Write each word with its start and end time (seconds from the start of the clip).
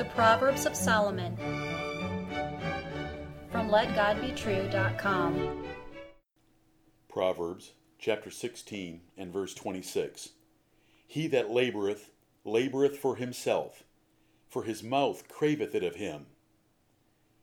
The 0.00 0.06
Proverbs 0.06 0.64
of 0.64 0.74
Solomon 0.74 1.36
from 3.52 3.68
LetGodBetrue.com. 3.68 5.66
Proverbs 7.06 7.72
chapter 7.98 8.30
16 8.30 9.02
and 9.18 9.30
verse 9.30 9.52
26. 9.52 10.30
He 11.06 11.26
that 11.26 11.50
laboureth, 11.50 12.12
laboureth 12.46 12.96
for 12.96 13.16
himself, 13.16 13.84
for 14.48 14.62
his 14.62 14.82
mouth 14.82 15.28
craveth 15.28 15.74
it 15.74 15.84
of 15.84 15.96
him. 15.96 16.28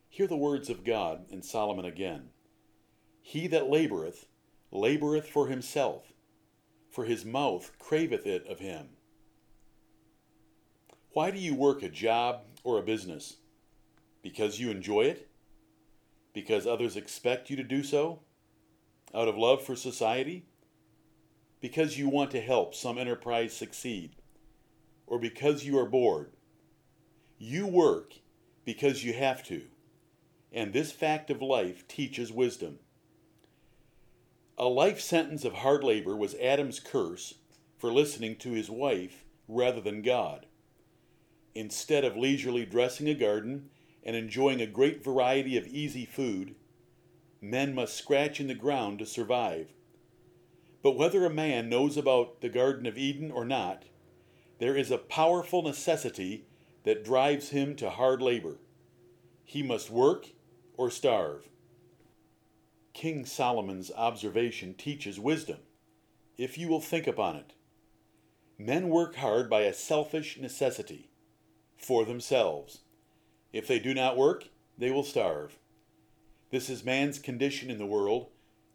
Hear 0.10 0.26
the 0.26 0.36
words 0.36 0.68
of 0.68 0.84
God 0.84 1.28
in 1.30 1.44
Solomon 1.44 1.86
again. 1.86 2.30
He 3.22 3.46
that 3.46 3.70
laboureth, 3.70 4.26
laboureth 4.72 5.26
for 5.28 5.46
himself, 5.46 6.12
for 6.90 7.06
his 7.06 7.24
mouth 7.24 7.74
craveth 7.78 8.26
it 8.26 8.48
of 8.48 8.58
him. 8.58 8.97
Why 11.18 11.32
do 11.32 11.40
you 11.40 11.56
work 11.56 11.82
a 11.82 11.90
job 11.90 12.42
or 12.64 12.78
a 12.78 12.84
business? 12.84 13.38
Because 14.22 14.60
you 14.60 14.70
enjoy 14.70 15.06
it? 15.06 15.28
Because 16.32 16.68
others 16.68 16.96
expect 16.96 17.50
you 17.50 17.56
to 17.56 17.64
do 17.64 17.82
so? 17.82 18.20
Out 19.16 19.28
of 19.28 19.36
love 19.36 19.64
for 19.64 19.76
society? 19.76 20.46
Because 21.60 21.98
you 21.98 22.08
want 22.08 22.30
to 22.30 22.40
help 22.40 22.76
some 22.76 23.00
enterprise 23.00 23.52
succeed? 23.52 24.12
Or 25.08 25.18
because 25.18 25.66
you 25.66 25.80
are 25.80 25.88
bored? 25.88 26.34
You 27.40 27.66
work 27.66 28.14
because 28.64 29.04
you 29.04 29.14
have 29.14 29.42
to, 29.46 29.64
and 30.54 30.72
this 30.72 30.92
fact 30.92 31.32
of 31.32 31.42
life 31.42 31.88
teaches 31.88 32.32
wisdom. 32.32 32.78
A 34.56 34.68
life 34.68 35.02
sentence 35.02 35.46
of 35.46 35.54
hard 35.54 35.84
labor 35.84 36.16
was 36.16 36.36
Adam's 36.36 36.80
curse 36.80 37.40
for 37.80 37.92
listening 37.92 38.36
to 38.36 38.52
his 38.52 38.70
wife 38.70 39.26
rather 39.48 39.82
than 39.82 40.04
God 40.04 40.46
instead 41.58 42.06
of 42.06 42.16
leisurely 42.16 42.66
dressing 42.66 43.10
a 43.10 43.16
garden 43.16 43.70
and 44.04 44.16
enjoying 44.16 44.62
a 44.62 44.68
great 44.68 45.04
variety 45.04 45.58
of 45.58 45.66
easy 45.68 46.06
food, 46.06 46.54
men 47.42 47.74
must 47.74 47.98
scratch 47.98 48.40
in 48.40 48.48
the 48.48 48.54
ground 48.54 49.00
to 49.00 49.06
survive. 49.06 49.74
But 50.84 50.96
whether 50.96 51.26
a 51.26 51.30
man 51.30 51.68
knows 51.68 51.98
about 51.98 52.42
the 52.42 52.50
Garden 52.50 52.86
of 52.86 52.98
Eden 52.98 53.32
or 53.32 53.44
not, 53.44 53.84
there 54.60 54.76
is 54.76 54.92
a 54.92 54.98
powerful 54.98 55.64
necessity 55.64 56.46
that 56.84 57.04
drives 57.04 57.50
him 57.50 57.76
to 57.78 57.90
hard 57.90 58.22
labor. 58.22 58.58
He 59.44 59.64
must 59.64 59.90
work 59.90 60.28
or 60.78 60.92
starve. 60.92 61.50
King 62.94 63.26
Solomon's 63.26 63.92
observation 63.96 64.76
teaches 64.76 65.20
wisdom, 65.20 65.58
if 66.38 66.58
you 66.58 66.68
will 66.68 66.82
think 66.82 67.08
upon 67.08 67.36
it. 67.36 67.54
Men 68.58 68.90
work 68.90 69.16
hard 69.16 69.50
by 69.50 69.62
a 69.62 69.74
selfish 69.74 70.40
necessity 70.40 71.10
for 71.78 72.06
themselves. 72.06 72.80
If 73.54 73.68
they 73.68 73.80
do 73.80 73.94
not 73.94 74.18
work, 74.18 74.50
they 74.78 74.92
will 74.92 75.04
starve. 75.04 75.58
This 76.52 76.70
is 76.70 76.84
man's 76.84 77.20
condition 77.20 77.70
in 77.70 77.78
the 77.78 77.86
world, 77.86 78.28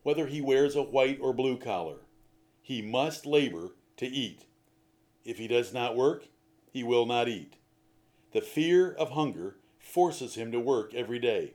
whether 0.03 0.27
he 0.27 0.41
wears 0.41 0.77
a 0.77 0.83
white 0.83 1.19
or 1.20 1.33
blue 1.33 1.56
collar. 1.56 2.00
He 2.61 2.83
must 2.83 3.27
labor 3.27 3.75
to 3.97 4.06
eat. 4.06 4.47
If 5.25 5.39
he 5.39 5.48
does 5.48 5.73
not 5.73 5.97
work, 5.97 6.27
he 6.70 6.83
will 6.83 7.06
not 7.06 7.28
eat. 7.28 7.55
The 8.33 8.41
fear 8.41 8.92
of 8.92 9.11
hunger 9.11 9.56
forces 9.78 10.34
him 10.34 10.53
to 10.53 10.61
work 10.61 10.95
every 10.95 11.19
day. 11.19 11.55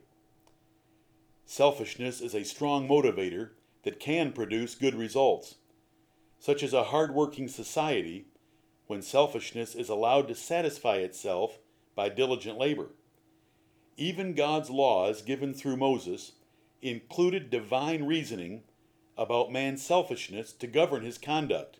Selfishness 1.45 2.21
is 2.21 2.35
a 2.35 2.43
strong 2.43 2.87
motivator 2.87 3.51
that 3.83 3.99
can 3.99 4.31
produce 4.31 4.75
good 4.75 4.93
results. 4.93 5.55
Such 6.39 6.61
as 6.61 6.73
a 6.73 6.85
hard 6.85 7.15
working 7.15 7.47
society 7.47 8.27
when 8.87 9.01
selfishness 9.01 9.75
is 9.75 9.89
allowed 9.89 10.27
to 10.27 10.35
satisfy 10.35 10.95
itself 10.95 11.59
by 11.95 12.09
diligent 12.09 12.57
labor. 12.57 12.89
Even 13.97 14.33
God's 14.33 14.69
laws 14.69 15.21
given 15.21 15.53
through 15.53 15.77
Moses 15.77 16.33
included 16.81 17.49
divine 17.49 18.03
reasoning 18.03 18.63
about 19.17 19.51
man's 19.51 19.83
selfishness 19.83 20.53
to 20.53 20.67
govern 20.67 21.03
his 21.03 21.17
conduct. 21.17 21.79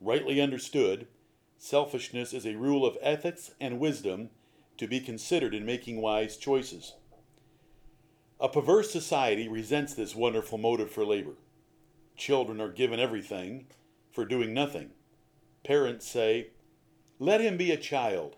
Rightly 0.00 0.40
understood, 0.40 1.06
selfishness 1.58 2.32
is 2.32 2.46
a 2.46 2.56
rule 2.56 2.84
of 2.84 2.98
ethics 3.00 3.52
and 3.60 3.78
wisdom 3.78 4.30
to 4.78 4.86
be 4.86 5.00
considered 5.00 5.54
in 5.54 5.64
making 5.64 6.00
wise 6.00 6.36
choices. 6.36 6.94
A 8.40 8.48
perverse 8.48 8.90
society 8.90 9.48
resents 9.48 9.94
this 9.94 10.14
wonderful 10.14 10.58
motive 10.58 10.90
for 10.90 11.04
labor. 11.04 11.34
Children 12.16 12.60
are 12.60 12.72
given 12.72 12.98
everything 12.98 13.66
for 14.10 14.24
doing 14.24 14.52
nothing. 14.52 14.90
Parents 15.64 16.06
say, 16.06 16.48
Let 17.18 17.40
him 17.40 17.56
be 17.56 17.72
a 17.72 17.76
child. 17.76 18.36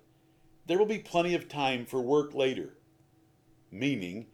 There 0.66 0.78
will 0.78 0.86
be 0.86 0.98
plenty 0.98 1.34
of 1.34 1.48
time 1.48 1.84
for 1.84 2.00
work 2.00 2.34
later. 2.34 2.78
Meaning 3.70 4.26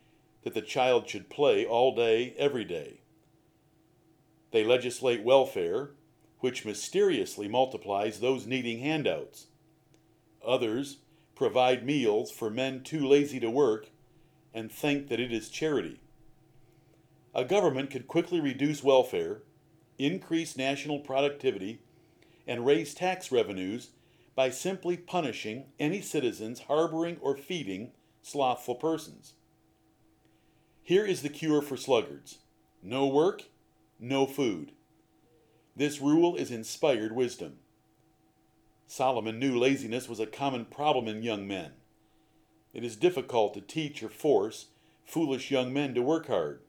that 0.45 0.55
the 0.55 0.63
child 0.63 1.09
should 1.09 1.31
play 1.31 1.65
all 1.65 1.95
day, 1.95 2.35
every 2.37 2.65
day. 2.65 3.01
They 4.51 4.65
legislate 4.65 5.25
welfare, 5.25 5.93
which 6.41 6.65
mysteriously 6.65 7.49
multiplies 7.49 8.21
those 8.21 8.47
needing 8.47 8.81
handouts. 8.81 9.47
Others 10.47 10.99
provide 11.35 11.87
meals 11.87 12.31
for 12.31 12.51
men 12.51 12.83
too 12.83 13.07
lazy 13.07 13.41
to 13.41 13.51
work 13.51 13.89
and 14.53 14.71
think 14.71 15.09
that 15.09 15.21
it 15.21 15.33
is 15.33 15.49
charity. 15.49 16.01
A 17.35 17.45
government 17.45 17.91
could 17.91 18.07
quickly 18.07 18.41
reduce 18.41 18.85
welfare, 18.85 19.43
increase 19.99 20.57
national 20.57 20.99
productivity, 20.99 21.81
and 22.47 22.67
raise 22.67 22.95
tax 22.95 23.31
revenues 23.31 23.91
by 24.35 24.51
simply 24.51 24.97
punishing 24.97 25.67
any 25.79 26.01
citizens 26.01 26.61
harboring 26.61 27.19
or 27.21 27.37
feeding 27.37 27.93
slothful 28.23 28.75
persons. 28.75 29.35
Here 30.83 31.05
is 31.05 31.23
the 31.23 31.29
cure 31.29 31.63
for 31.63 31.77
sluggards 31.77 32.39
no 32.83 33.07
work, 33.07 33.45
no 34.01 34.27
food. 34.27 34.73
This 35.77 36.01
rule 36.01 36.35
is 36.35 36.51
inspired 36.51 37.15
wisdom. 37.15 37.59
Solomon 38.87 39.39
knew 39.39 39.59
laziness 39.59 40.09
was 40.09 40.21
a 40.21 40.27
common 40.27 40.65
problem 40.65 41.07
in 41.07 41.23
young 41.23 41.47
men. 41.47 41.73
It 42.75 42.85
is 42.85 42.97
difficult 42.97 43.55
to 43.55 43.61
teach 43.61 44.03
or 44.03 44.09
force 44.09 44.67
foolish 45.05 45.51
young 45.51 45.73
men 45.73 45.95
to 45.95 46.03
work 46.03 46.27
hard, 46.27 46.61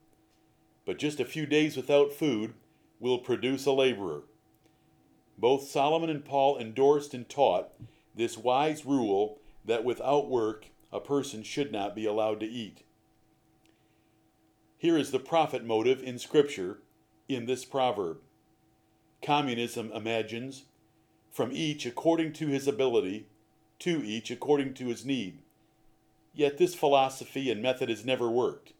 but 0.85 0.99
just 0.99 1.19
a 1.19 1.25
few 1.25 1.45
days 1.45 1.75
without 1.75 2.13
food 2.13 2.53
will 2.99 3.19
produce 3.19 3.65
a 3.65 3.71
laborer. 3.71 4.23
Both 5.37 5.67
Solomon 5.69 6.09
and 6.09 6.23
Paul 6.23 6.57
endorsed 6.57 7.13
and 7.13 7.27
taught 7.27 7.69
this 8.15 8.37
wise 8.37 8.85
rule 8.85 9.39
that 9.65 9.83
without 9.83 10.29
work 10.29 10.67
a 10.91 10.99
person 10.99 11.43
should 11.43 11.71
not 11.71 11.95
be 11.95 12.05
allowed 12.05 12.39
to 12.41 12.45
eat. 12.45 12.83
Here 14.77 14.97
is 14.97 15.11
the 15.11 15.19
profit 15.19 15.63
motive 15.63 16.03
in 16.03 16.19
Scripture 16.19 16.79
in 17.27 17.45
this 17.45 17.65
proverb. 17.65 18.17
Communism 19.21 19.91
imagines 19.91 20.65
from 21.31 21.51
each 21.51 21.85
according 21.85 22.33
to 22.33 22.47
his 22.47 22.67
ability, 22.67 23.25
to 23.79 24.03
each 24.03 24.29
according 24.29 24.73
to 24.75 24.87
his 24.87 25.05
need. 25.05 25.39
Yet 26.33 26.57
this 26.57 26.75
philosophy 26.75 27.49
and 27.49 27.61
method 27.61 27.89
has 27.89 28.05
never 28.05 28.29
worked. 28.29 28.73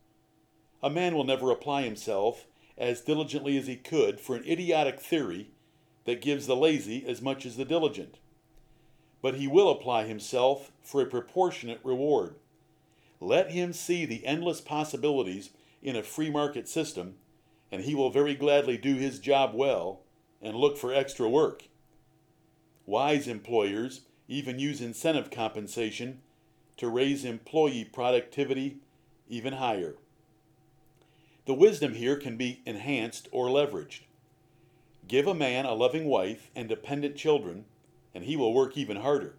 A 0.84 0.90
man 0.90 1.16
will 1.16 1.24
never 1.24 1.50
apply 1.50 1.84
himself 1.84 2.46
as 2.78 3.02
diligently 3.02 3.58
as 3.58 3.68
he 3.68 3.76
could 3.76 4.20
for 4.20 4.36
an 4.36 4.44
idiotic 4.46 5.00
theory 5.00 5.52
that 6.06 6.22
gives 6.22 6.48
the 6.48 6.56
lazy 6.56 7.06
as 7.08 7.22
much 7.22 7.46
as 7.46 7.58
the 7.58 7.66
diligent. 7.66 8.18
But 9.22 9.36
he 9.36 9.48
will 9.48 9.70
apply 9.70 10.06
himself 10.06 10.72
for 10.82 11.02
a 11.02 11.06
proportionate 11.06 11.80
reward. 11.84 12.36
Let 13.20 13.52
him 13.52 13.72
see 13.72 14.06
the 14.06 14.26
endless 14.26 14.60
possibilities 14.60 15.52
in 15.82 15.96
a 15.96 16.04
free 16.04 16.30
market 16.30 16.68
system, 16.68 17.16
and 17.72 17.84
he 17.84 17.96
will 17.96 18.10
very 18.10 18.36
gladly 18.36 18.78
do 18.78 18.96
his 18.96 19.20
job 19.20 19.54
well 19.54 20.02
and 20.42 20.56
look 20.56 20.78
for 20.78 20.94
extra 20.94 21.30
work. 21.30 21.64
Wise 22.86 23.28
employers 23.28 24.02
even 24.28 24.60
use 24.60 24.82
incentive 24.82 25.32
compensation 25.32 26.22
to 26.76 26.90
raise 26.90 27.24
employee 27.24 27.86
productivity 27.86 28.78
even 29.30 29.54
higher. 29.54 29.96
The 31.46 31.54
wisdom 31.54 31.94
here 31.94 32.16
can 32.16 32.38
be 32.38 32.62
enhanced 32.66 33.28
or 33.32 33.48
leveraged. 33.48 34.02
Give 35.08 35.28
a 35.28 35.34
man 35.34 35.66
a 35.66 35.74
loving 35.74 36.06
wife 36.06 36.50
and 36.56 36.70
dependent 36.70 37.16
children, 37.16 37.66
and 38.14 38.24
he 38.24 38.36
will 38.36 38.54
work 38.54 38.78
even 38.78 38.98
harder. 38.98 39.36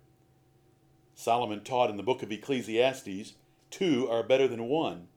Solomon 1.15 1.63
taught 1.63 1.91
in 1.91 1.97
the 1.97 2.03
book 2.03 2.23
of 2.23 2.31
Ecclesiastes 2.31 3.35
two 3.71 4.09
are 4.09 4.23
better 4.23 4.47
than 4.47 4.69
one 4.69 5.09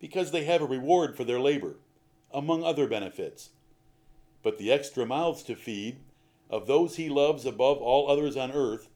because 0.00 0.30
they 0.30 0.44
have 0.44 0.60
a 0.60 0.66
reward 0.66 1.16
for 1.16 1.24
their 1.24 1.40
labor, 1.40 1.76
among 2.32 2.62
other 2.62 2.86
benefits. 2.86 3.50
But 4.42 4.58
the 4.58 4.70
extra 4.70 5.06
mouths 5.06 5.42
to 5.44 5.54
feed 5.56 6.00
of 6.50 6.66
those 6.66 6.96
he 6.96 7.08
loves 7.08 7.46
above 7.46 7.78
all 7.78 8.10
others 8.10 8.36
on 8.36 8.52
earth 8.52 8.88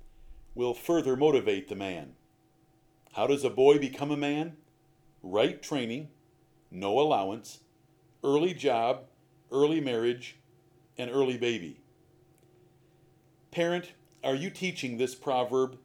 will 0.54 0.74
further 0.74 1.16
motivate 1.16 1.68
the 1.68 1.74
man. 1.74 2.14
How 3.12 3.26
does 3.26 3.44
a 3.44 3.50
boy 3.50 3.78
become 3.78 4.10
a 4.10 4.16
man? 4.16 4.56
Right 5.22 5.62
training, 5.62 6.08
no 6.70 6.98
allowance, 6.98 7.60
early 8.22 8.52
job, 8.52 9.04
early 9.50 9.80
marriage, 9.80 10.36
an 10.98 11.08
early 11.08 11.38
baby. 11.38 11.80
Parent, 13.50 13.92
are 14.22 14.34
you 14.34 14.50
teaching 14.50 14.98
this 14.98 15.14
proverb? 15.14 15.78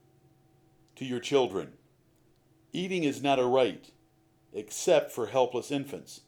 to 0.96 1.06
your 1.06 1.20
children. 1.20 1.74
Eating 2.72 3.04
is 3.04 3.22
not 3.22 3.40
a 3.40 3.46
right, 3.46 3.92
except 4.54 5.12
for 5.12 5.28
helpless 5.28 5.72
infants. 5.72 6.22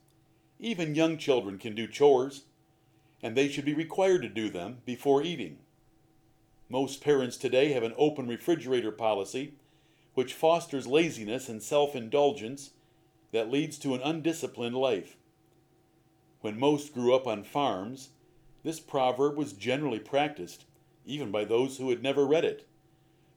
Even 0.59 0.95
young 0.95 1.17
children 1.17 1.57
can 1.57 1.75
do 1.75 1.87
chores, 1.87 2.43
and 3.21 3.35
they 3.35 3.47
should 3.47 3.65
be 3.65 3.73
required 3.73 4.21
to 4.21 4.29
do 4.29 4.49
them 4.49 4.77
before 4.85 5.23
eating. 5.23 5.57
Most 6.69 7.01
parents 7.01 7.37
today 7.37 7.73
have 7.73 7.83
an 7.83 7.93
open 7.97 8.27
refrigerator 8.27 8.91
policy 8.91 9.53
which 10.13 10.33
fosters 10.33 10.87
laziness 10.87 11.49
and 11.49 11.61
self 11.61 11.95
indulgence 11.95 12.71
that 13.33 13.51
leads 13.51 13.77
to 13.77 13.93
an 13.93 14.01
undisciplined 14.01 14.75
life. 14.75 15.17
When 16.39 16.57
most 16.57 16.93
grew 16.93 17.13
up 17.13 17.27
on 17.27 17.43
farms, 17.43 18.09
this 18.65 18.79
proverb 18.79 19.37
was 19.37 19.53
generally 19.53 19.99
practiced, 19.99 20.65
even 21.05 21.29
by 21.29 21.45
those 21.45 21.77
who 21.77 21.91
had 21.91 22.01
never 22.01 22.25
read 22.25 22.43
it, 22.43 22.67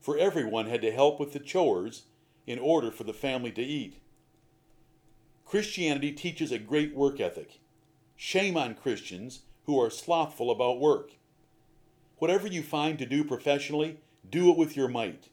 for 0.01 0.17
everyone 0.17 0.65
had 0.65 0.81
to 0.81 0.91
help 0.91 1.19
with 1.19 1.33
the 1.33 1.39
chores 1.39 2.05
in 2.47 2.57
order 2.57 2.89
for 2.89 3.03
the 3.03 3.13
family 3.13 3.51
to 3.51 3.61
eat. 3.61 3.99
Christianity 5.45 6.11
teaches 6.11 6.51
a 6.51 6.57
great 6.57 6.95
work 6.95 7.19
ethic. 7.19 7.59
Shame 8.15 8.57
on 8.57 8.73
Christians 8.73 9.41
who 9.65 9.79
are 9.79 9.91
slothful 9.91 10.49
about 10.49 10.79
work. 10.79 11.11
Whatever 12.17 12.47
you 12.47 12.63
find 12.63 12.97
to 12.97 13.05
do 13.05 13.23
professionally, 13.23 13.99
do 14.27 14.49
it 14.49 14.57
with 14.57 14.75
your 14.75 14.87
might. 14.87 15.29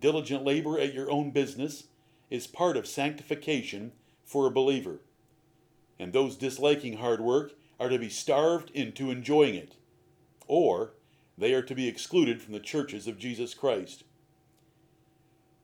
Diligent 0.00 0.42
labor 0.42 0.80
at 0.80 0.94
your 0.94 1.10
own 1.10 1.32
business 1.32 1.88
is 2.30 2.46
part 2.46 2.78
of 2.78 2.86
sanctification 2.86 3.92
for 4.24 4.46
a 4.46 4.50
believer. 4.50 5.00
And 5.98 6.14
those 6.14 6.36
disliking 6.36 6.96
hard 6.96 7.20
work 7.20 7.52
are 7.78 7.88
to 7.88 7.98
be 7.98 8.08
starved 8.08 8.70
into 8.70 9.10
enjoying 9.10 9.54
it, 9.54 9.76
or 10.46 10.94
they 11.36 11.52
are 11.52 11.62
to 11.62 11.74
be 11.74 11.88
excluded 11.88 12.40
from 12.40 12.52
the 12.52 12.60
churches 12.60 13.06
of 13.06 13.18
Jesus 13.18 13.54
Christ. 13.54 14.04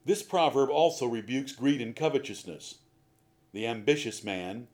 This 0.05 0.21
proverb 0.21 0.69
also 0.69 1.07
rebukes 1.07 1.53
greed 1.53 1.81
and 1.81 1.95
covetousness. 1.95 2.79
The 3.53 3.65
ambitious 3.65 4.23
man, 4.23 4.67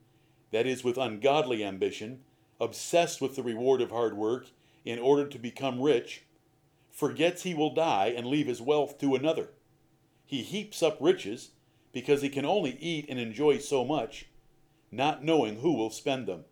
that 0.51 0.65
is, 0.65 0.83
with 0.83 0.97
ungodly 0.97 1.63
ambition, 1.63 2.21
obsessed 2.59 3.21
with 3.21 3.36
the 3.36 3.44
reward 3.44 3.81
of 3.81 3.92
hard 3.92 4.18
work 4.18 4.47
in 4.83 5.00
order 5.00 5.27
to 5.27 5.39
become 5.39 5.81
rich, 5.81 6.24
forgets 6.92 7.44
he 7.44 7.53
will 7.53 7.74
die 7.74 8.13
and 8.15 8.25
leave 8.25 8.47
his 8.47 8.62
wealth 8.62 8.97
to 9.00 9.15
another. 9.15 9.50
He 10.25 10.42
heaps 10.42 10.83
up 10.83 10.97
riches 11.00 11.51
because 11.92 12.21
he 12.21 12.30
can 12.30 12.45
only 12.45 12.77
eat 12.80 13.06
and 13.07 13.19
enjoy 13.19 13.59
so 13.59 13.85
much, 13.85 14.25
not 14.92 15.24
knowing 15.24 15.59
who 15.59 15.74
will 15.74 15.89
spend 15.89 16.27
them. 16.27 16.45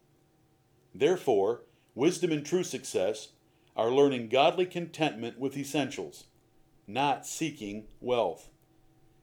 Therefore, 1.00 1.62
wisdom 1.94 2.32
and 2.32 2.44
true 2.44 2.64
success 2.64 3.30
are 3.76 3.92
learning 3.92 4.30
godly 4.30 4.66
contentment 4.66 5.38
with 5.38 5.56
essentials, 5.56 6.24
not 6.88 7.28
seeking 7.28 7.86
wealth. 8.02 8.50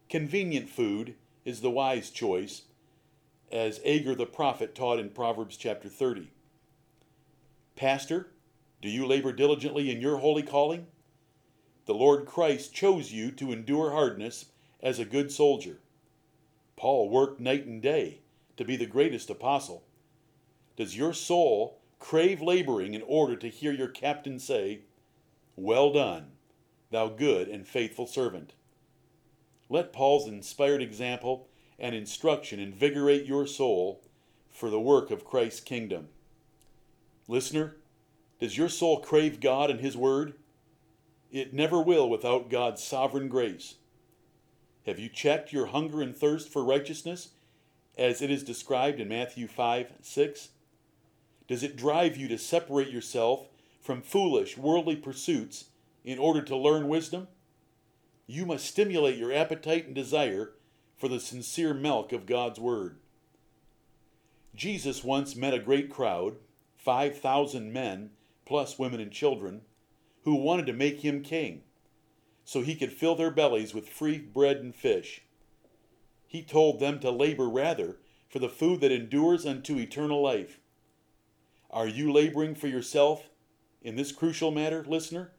Convenient 0.09 0.69
food 0.69 1.17
is 1.45 1.63
the 1.63 1.73
wise 1.73 2.11
choice, 2.11 2.63
as 3.51 3.81
Agur 3.85 4.15
the 4.15 4.25
prophet 4.25 4.77
taught 4.77 5.01
in 5.01 5.11
Proverbs 5.11 5.57
chapter 5.57 5.89
30. 5.89 6.31
Pastor, 7.75 8.29
do 8.81 8.89
you 8.89 9.05
labor 9.05 9.33
diligently 9.33 9.91
in 9.91 10.01
your 10.01 10.19
holy 10.19 10.45
calling? 10.45 10.87
The 11.87 11.95
Lord 11.95 12.25
Christ 12.25 12.73
chose 12.73 13.11
you 13.11 13.33
to 13.33 13.51
endure 13.51 13.91
hardness 13.91 14.47
as 14.81 15.01
a 15.01 15.05
good 15.05 15.33
soldier. 15.33 15.79
Paul 16.77 17.11
worked 17.11 17.41
night 17.41 17.67
and 17.67 17.83
day 17.83 18.21
to 18.57 18.65
be 18.65 18.77
the 18.77 18.87
greatest 18.87 19.29
apostle. 19.29 19.83
Does 20.77 20.97
your 20.97 21.13
soul 21.13 21.79
crave 21.99 22.43
laboring 22.43 22.95
in 22.95 23.03
order 23.03 23.37
to 23.37 23.49
hear 23.49 23.73
your 23.73 23.89
captain 23.89 24.39
say, 24.39 24.81
Well 25.57 25.93
done, 25.93 26.33
thou 26.91 27.09
good 27.09 27.49
and 27.49 27.67
faithful 27.67 28.07
servant? 28.07 28.55
Let 29.69 29.93
Paul's 29.93 30.29
inspired 30.29 30.83
example 30.83 31.49
and 31.79 31.95
instruction 31.95 32.61
invigorate 32.61 33.25
your 33.25 33.47
soul 33.47 34.03
for 34.51 34.71
the 34.71 34.81
work 34.81 35.11
of 35.11 35.25
Christ's 35.25 35.61
kingdom. 35.61 36.09
Listener, 37.27 37.77
does 38.41 38.59
your 38.59 38.69
soul 38.69 39.01
crave 39.01 39.41
God 39.41 39.71
and 39.71 39.81
His 39.81 39.97
Word? 39.97 40.35
It 41.33 41.55
never 41.55 41.81
will 41.81 42.09
without 42.09 42.51
God's 42.51 42.83
sovereign 42.83 43.29
grace. 43.29 43.77
Have 44.87 44.99
you 44.99 45.09
checked 45.09 45.53
your 45.53 45.67
hunger 45.67 46.03
and 46.03 46.15
thirst 46.15 46.49
for 46.49 46.63
righteousness 46.63 47.31
as 47.97 48.21
it 48.21 48.31
is 48.31 48.45
described 48.45 49.01
in 49.01 49.09
Matthew 49.09 49.49
5 49.49 49.95
6? 50.03 50.49
Does 51.47 51.63
it 51.63 51.77
drive 51.77 52.17
you 52.17 52.29
to 52.29 52.39
separate 52.39 52.91
yourself 52.91 53.49
from 53.81 54.03
foolish, 54.03 54.57
worldly 54.57 54.97
pursuits 54.97 55.67
in 56.05 56.19
order 56.19 56.43
to 56.43 56.57
learn 56.57 56.89
wisdom? 56.89 57.29
You 58.27 58.47
must 58.47 58.67
stimulate 58.67 59.19
your 59.19 59.33
appetite 59.33 59.87
and 59.87 59.95
desire 59.95 60.53
for 60.97 61.09
the 61.09 61.21
sincere 61.21 61.75
milk 61.75 62.13
of 62.13 62.27
God's 62.27 62.59
Word. 62.59 62.97
Jesus 64.55 65.05
once 65.05 65.37
met 65.37 65.53
a 65.53 65.59
great 65.59 65.91
crowd, 65.91 66.37
5,000 66.79 67.73
men, 67.73 68.11
plus 68.47 68.79
women 68.79 69.01
and 69.01 69.11
children, 69.11 69.63
who 70.23 70.35
wanted 70.35 70.67
to 70.67 70.73
make 70.73 71.01
him 71.01 71.23
king 71.23 71.63
so 72.45 72.61
he 72.61 72.75
could 72.75 72.93
fill 72.93 73.15
their 73.15 73.31
bellies 73.31 73.75
with 73.75 73.89
free 73.89 74.19
bread 74.19 74.59
and 74.59 74.75
fish. 74.75 75.23
He 76.27 76.43
told 76.43 76.79
them 76.79 77.01
to 77.01 77.11
labor 77.11 77.49
rather 77.49 77.97
for 78.29 78.39
the 78.39 78.49
food 78.49 78.81
that 78.81 78.93
endures 78.93 79.47
unto 79.47 79.79
eternal 79.79 80.23
life. 80.23 80.59
Are 81.75 81.87
you 81.87 82.11
laboring 82.11 82.55
for 82.55 82.69
yourself 82.69 83.29
in 83.83 83.97
this 83.97 84.13
crucial 84.13 84.51
matter, 84.51 84.83
listener? 84.89 85.33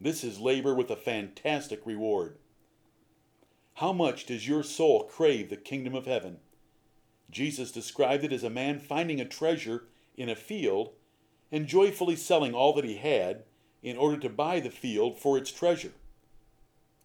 This 0.00 0.22
is 0.22 0.38
labor 0.38 0.72
with 0.72 0.90
a 0.90 0.96
fantastic 0.96 1.80
reward. 1.84 2.36
How 3.74 3.92
much 3.92 4.26
does 4.26 4.46
your 4.46 4.62
soul 4.62 5.04
crave 5.04 5.50
the 5.50 5.56
kingdom 5.56 5.96
of 5.96 6.06
heaven? 6.06 6.38
Jesus 7.30 7.72
described 7.72 8.22
it 8.22 8.32
as 8.32 8.44
a 8.44 8.50
man 8.50 8.78
finding 8.78 9.20
a 9.20 9.24
treasure 9.24 9.84
in 10.16 10.28
a 10.28 10.36
field 10.36 10.92
and 11.50 11.66
joyfully 11.66 12.14
selling 12.14 12.54
all 12.54 12.72
that 12.74 12.84
he 12.84 12.98
had 12.98 13.42
in 13.82 13.96
order 13.96 14.16
to 14.18 14.28
buy 14.28 14.60
the 14.60 14.70
field 14.70 15.18
for 15.18 15.36
its 15.36 15.50
treasure 15.50 15.92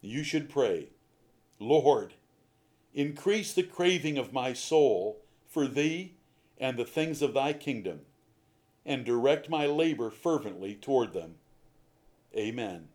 you 0.01 0.23
should 0.23 0.49
pray, 0.49 0.87
Lord, 1.59 2.15
increase 2.93 3.53
the 3.53 3.63
craving 3.63 4.17
of 4.17 4.33
my 4.33 4.53
soul 4.53 5.21
for 5.47 5.67
thee 5.67 6.15
and 6.57 6.77
the 6.77 6.85
things 6.85 7.21
of 7.21 7.33
thy 7.33 7.53
kingdom, 7.53 8.01
and 8.85 9.05
direct 9.05 9.49
my 9.49 9.65
labor 9.65 10.09
fervently 10.09 10.75
toward 10.75 11.13
them. 11.13 11.35
Amen. 12.35 12.87